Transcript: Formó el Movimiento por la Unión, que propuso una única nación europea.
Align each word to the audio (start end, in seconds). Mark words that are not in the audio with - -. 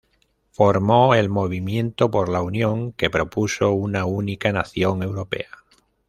Formó 0.49 1.13
el 1.13 1.29
Movimiento 1.29 2.09
por 2.09 2.27
la 2.27 2.41
Unión, 2.41 2.91
que 2.93 3.11
propuso 3.11 3.71
una 3.73 4.05
única 4.05 4.51
nación 4.51 5.03
europea. 5.03 5.49